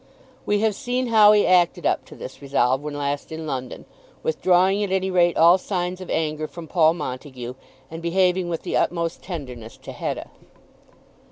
We 0.47 0.61
have 0.61 0.73
seen 0.73 1.09
how 1.09 1.31
he 1.31 1.45
acted 1.45 1.85
up 1.85 2.05
to 2.05 2.15
this 2.15 2.41
resolve 2.41 2.81
when 2.81 2.95
last 2.97 3.31
in 3.31 3.45
London, 3.45 3.85
withdrawing 4.23 4.83
at 4.83 4.91
any 4.91 5.11
rate 5.11 5.37
all 5.37 5.59
signs 5.59 6.01
of 6.01 6.09
anger 6.09 6.47
from 6.47 6.67
Paul 6.67 6.95
Montague 6.95 7.53
and 7.91 8.01
behaving 8.01 8.49
with 8.49 8.63
the 8.63 8.75
utmost 8.75 9.21
tenderness 9.21 9.77
to 9.77 9.91
Hetta. 9.91 10.31